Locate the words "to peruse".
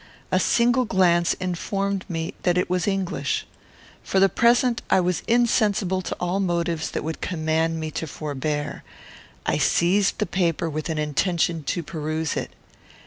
11.65-12.35